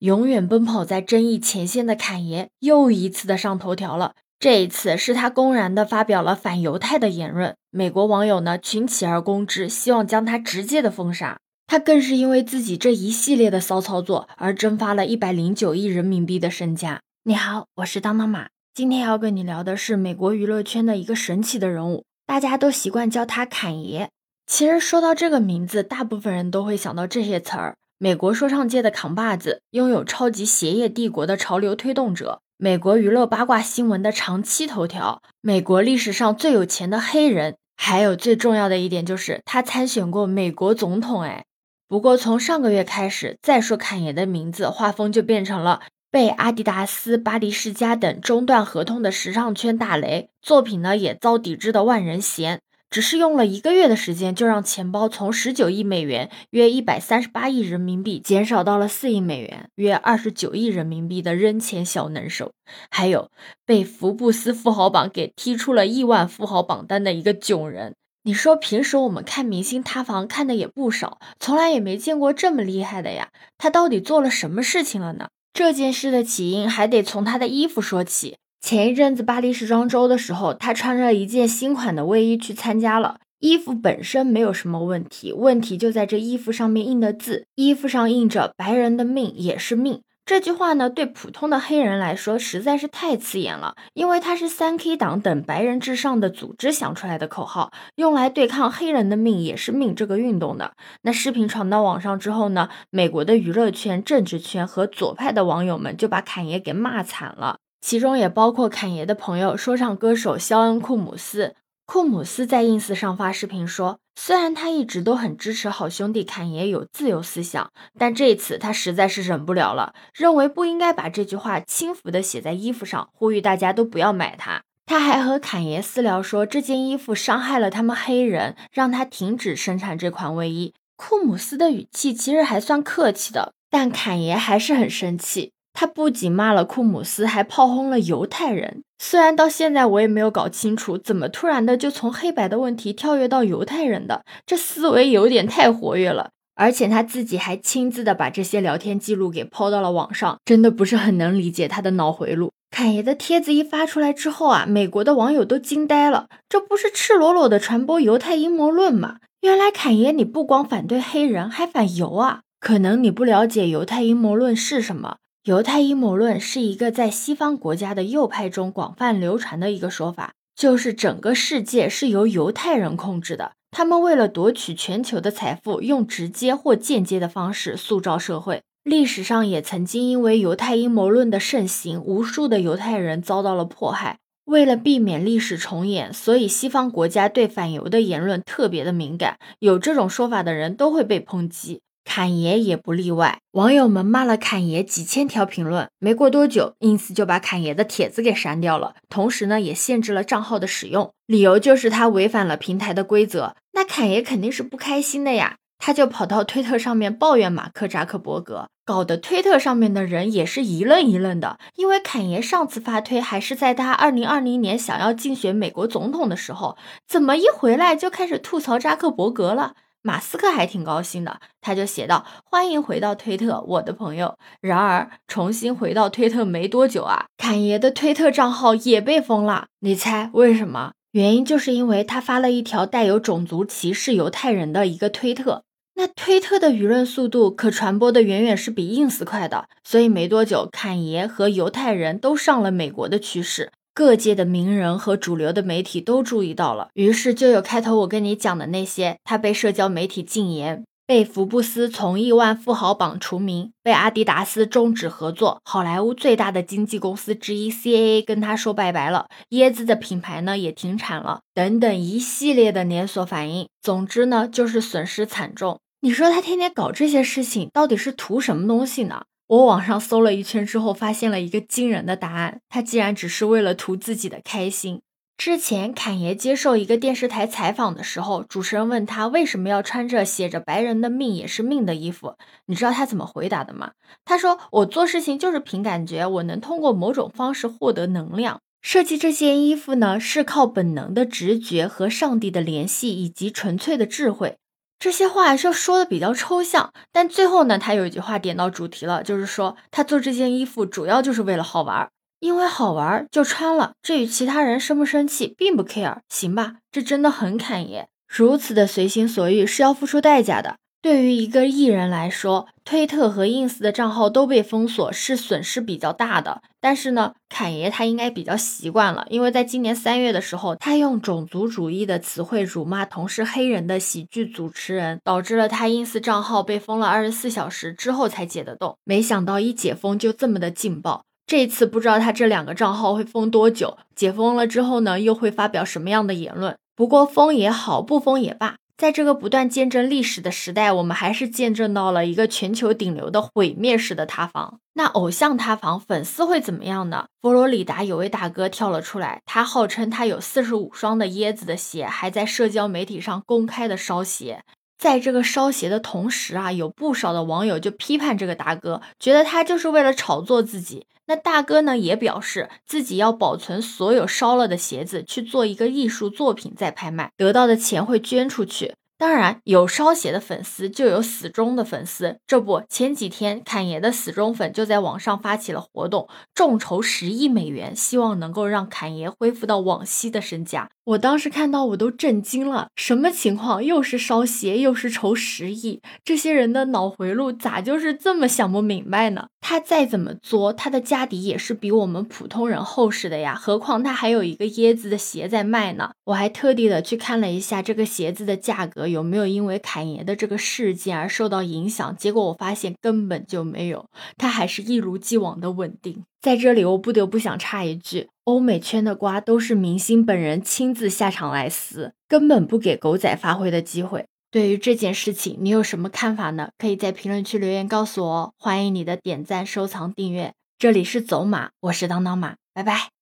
[0.00, 4.12] 永远奔跑在争议前线的侃爷又一次的上头条了。
[4.38, 11.38] 这一次是他公然的发表了反犹太的言论，美国网友呢群起而攻之，希望将他直接的封杀。
[11.66, 17.00] 他更是因为自己这一系列的骚操作而蒸发了一百零九亿人民币的身家。
[17.24, 24.10] 你好，我是当当马，今天要跟你聊的是美国娱乐圈的一个神奇的人物，大家都习惯叫他侃爷。
[24.46, 41.22] 其实说到这个名字，大部分人都会想到这些词儿：美国说唱界的扛把子，拥有超级鞋业帝国的潮流推动者，美国娱乐八卦新闻的长期头条，美国历史上最有钱的黑人，还有最重要的一点就是他参选过美国总统。
[41.22, 41.46] 哎，
[41.88, 52.60] 不过从上个月开始，再说侃爷的名字，画风就变成了被阿迪达斯、巴黎世家等中断合同的时尚圈大雷，作品呢也遭抵制的万人嫌。
[52.88, 62.52] 只是用了一个月的时间，就让钱包从十九亿美元（约一百三十八亿人民币）减少到了四亿美元（约二十九亿人民币）的扔钱小能手。
[62.90, 63.30] 还有
[63.64, 67.94] 被福布斯富豪榜给踢出了亿万富豪榜单的一个囧人。
[68.22, 73.28] 你说平时我们看明星塌房看的也不少，从来也没见过这么厉害的呀！
[73.56, 75.28] 他到底做了什么事情了呢？
[75.52, 78.36] 这件事的起因还得从他的衣服说起。
[78.66, 83.20] 前一阵子巴黎时装周的时候，他穿着一件新款的卫衣去参加了。
[83.38, 87.46] 衣服本身没有什么问题，问题就在这衣服上面印的字。
[87.54, 100.72] 衣服上印着“白人的命也是命”这句话呢，对普通的黑人来说实在是太刺眼了，因为它是三 K 党等白人至上的组织想出来的口号，用来对抗“黑人的命也是命”这个运动的。
[101.02, 107.58] 那视频传到网上之后呢，美国的娱乐圈、政治圈和左派的网友们就把侃爷给骂惨了。
[107.80, 111.54] 其中也包括侃爷的朋友，说唱歌手肖恩·库姆斯。
[111.86, 124.62] 库姆斯在 ins 上发视频说，虽然他一直都很支持好兄弟侃爷有自由思想，但这次他实在是忍不了了，认为不应该把这句话轻浮的写在衣服上，呼吁大家都不要买它。
[124.84, 130.74] 他还和侃爷私聊说，这件衣服伤害了他们黑人，让他停止生产这款卫衣。
[130.96, 135.52] 库姆斯的语气其实还算客气的，但侃爷还是很生气。
[135.78, 138.82] 他不仅骂了库姆斯，还炮轰了犹太人。
[138.98, 146.30] 虽然到现在我也没有搞清楚，怎么突然的就从黑白的问题跳跃到犹太人的，这思维有点太活跃了。
[146.54, 152.50] 而且他自己还亲自的把这些聊天记录给抛到了网上，真的不是很能理解他的脑回路。
[152.70, 159.16] 侃爷的帖子一发出来之后啊，美国的网友都惊呆了，这不是赤裸裸的传播犹太阴谋论吗？
[159.42, 162.40] 原来侃爷你不光反对黑人，还反犹啊？
[162.58, 165.18] 可能你不了解犹太阴谋论是什么。
[165.46, 173.52] 犹太阴谋论是一个在西方国家的右派中广泛流传的一个说法，就是整个世界是由犹太人控制的。
[173.70, 178.62] 他们为了夺取全球的财富，用直接或间接的方式塑造社会。
[178.82, 184.18] 历史上也曾经因为犹太阴谋论的盛行，无数的犹太人遭到了迫害。
[184.46, 191.82] 为了避免历史重演，所以西方国家对反犹的言论特别的敏感，有这种说法的人都会被抨击。
[192.06, 203.56] 侃爷也不例外，网友们骂了侃爷几千条评论，没过多久，ins 就把侃爷的帖子给删掉了，同时呢，也限制了账号的使用，理由就是他违反了平台的规则。
[203.72, 216.78] 那侃爷肯定是不开心的呀，他就跑到推特上面抱怨马克扎克伯格，搞得推特上面的人也是一愣一愣的，因为侃爷上次发推还是在他二零二零年想要竞选美国总统的时候，
[217.08, 219.74] 怎么一回来就开始吐槽扎克伯格了？
[220.06, 229.66] 马斯克还挺高兴的，他就写道：“欢迎回到推特，我的朋友。”然而，重新回到推特没多久啊，侃爷的推特账号也被封了。
[229.80, 230.92] 你猜为什么？
[231.10, 235.64] 原因就是因为他发了一条带有种族歧视犹太人的一个推特。
[235.96, 243.72] 那推特的舆论速度可传播的远远是比 ins 快的，所以没多久，侃爷和犹太人都上了美国的趋势。
[243.96, 263.66] 各界的名人和主流的媒体都注意到了，于是就有开头我跟你讲的那些：他被社交媒体禁言，被福布斯从亿万富豪榜除名，被阿迪达斯终止合作，好莱坞最大的经纪公司之一 CAA 跟他说拜拜了，椰子的品牌呢也停产了，等等一系列的连锁反应。
[263.80, 265.80] 总之呢，就是损失惨重。
[266.02, 269.22] 你说他天天搞这些事情，到底是图什么东西呢？
[269.48, 275.02] 我网上搜了一圈之后，发现了一个惊人的答案：他竟然只是为了图自己的开心。
[275.38, 282.34] 之前侃爷接受一个电视台采访的时候，主持人问他为什么要穿着写着“白人的命也是命”的衣服，
[282.66, 283.92] 你知道他怎么回答的吗？
[284.24, 288.60] 他说：“我做事情就是凭感觉，我能通过某种方式获得能量。
[288.82, 294.56] 设计这件衣服呢，是靠本能的直觉和上帝的联系以及纯粹的智慧。”
[294.98, 302.08] 这些话就说的比较抽象，但最后呢，他有一句话点到主题了，就是说他做这件衣服主要就是为了好玩，
[302.40, 303.92] 因为好玩就穿了。
[304.02, 306.76] 至于其他人生不生气，并不 care，行吧？
[306.90, 310.76] 这真的很侃爷，如此的随心所欲是要付出代价的。
[311.06, 316.62] 对于一个艺人来说，推特和 ins 的账号都被封锁是损失比较大的。
[316.80, 328.96] 但是呢，侃爷他应该比较习惯了，因为在今年三月的时候，他用种族主义的词汇辱骂同是黑人的喜剧主持人，导致了他 ins 账号被封了二十四小时之后才解得动。
[329.04, 336.76] 没想到一解封就这么的劲爆，这次不知道他这两个账号会封多久，解封了之后呢，又会发表什么样的言论？
[336.96, 338.74] 不过封也好，不封也罢。
[338.96, 344.80] 在这个不断见证历史的时代，我们还是见证到了一个全球顶流的毁灭式的塌房。
[344.94, 347.26] 那偶像塌房，粉丝会怎么样呢？
[347.42, 354.62] 佛罗里达有位大哥跳了出来，他号称他有四十五双的椰子的鞋，还在社交媒体上公开的烧鞋。
[354.98, 361.06] 在这个烧鞋的同时啊，有不少的网友就批判这个大哥，觉得他就是为了炒作自己。
[361.26, 368.94] 那大哥呢，也表示自己要保存所有烧了的鞋子，去做一个艺术作品再拍卖，得到的钱会捐出去。
[369.18, 372.36] 当然，有烧鞋的粉丝就有死忠的粉丝。
[372.46, 380.90] 这不，前几天侃爷的死忠粉就在网上发起了活动，众筹十亿美元，希望能够让侃爷恢复到往昔的身价。
[381.06, 383.84] 我当时看到我都震惊了，什么情况？
[383.84, 389.46] 又是烧鞋，又是筹十亿，这些人的脑回路咋就是这么想不明白呢？
[389.60, 393.54] 他再怎么作，他的家底也是比我们普通人厚实的呀。
[393.54, 396.10] 何况他还有一个椰子的鞋在卖呢。
[396.24, 404.06] 我还特地的去看了一下这个鞋子的价格有没有因为侃爷的这个事件而受到影响，结果我发现根本就没有，
[404.36, 406.24] 他还是一如既往的稳定。
[406.46, 408.28] 在这里，我不得不想插一句。
[408.44, 414.26] 欧美圈的瓜都是明星本人亲自下场来撕，根本不给狗仔发挥的机会。
[414.52, 416.68] 对于这件事情，你有什么看法呢？
[416.78, 418.52] 可以在评论区留言告诉我哦。
[418.60, 420.54] 欢迎你的点赞、收藏、订阅。
[420.78, 423.15] 这里是走马，我是当当马，拜拜。